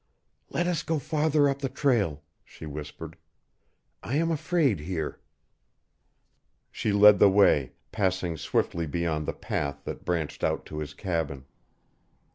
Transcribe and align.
"Let 0.49 0.65
us 0.65 0.81
go 0.81 0.97
farther 0.97 1.47
up 1.47 1.59
the 1.59 1.69
trail," 1.69 2.23
she 2.43 2.65
whispered. 2.65 3.17
"I 4.01 4.15
am 4.15 4.31
afraid 4.31 4.79
here." 4.79 5.19
She 6.71 6.91
led 6.91 7.19
the 7.19 7.29
way, 7.29 7.73
passing 7.91 8.35
swiftly 8.35 8.87
beyond 8.87 9.27
the 9.27 9.31
path 9.33 9.83
that 9.83 10.03
branched 10.03 10.43
out 10.43 10.65
to 10.65 10.79
his 10.79 10.95
cabin. 10.95 11.45